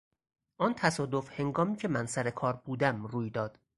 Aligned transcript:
آن 0.57 0.73
تصادف 0.73 1.39
هنگامی 1.39 1.75
که 1.75 1.87
من 1.87 2.05
سر 2.05 2.29
کار 2.29 2.53
بودم 2.65 3.03
روی 3.05 3.29
داد. 3.29 3.59